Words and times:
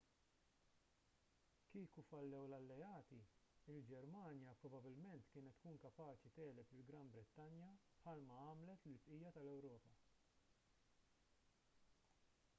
kieku 1.71 2.03
fallew 2.11 2.45
l-alleati 2.51 3.17
il-ġermanja 3.73 4.55
probabbilment 4.63 5.29
kienet 5.35 5.57
tkun 5.59 5.77
kapaċi 5.83 6.31
tegħleb 6.39 6.73
lill-gran 6.77 7.13
brittanja 7.17 7.69
bħal 7.99 8.23
ma 8.31 8.39
għamlet 8.47 8.87
lill-bqija 8.93 9.33
tal-ewropa 9.37 9.95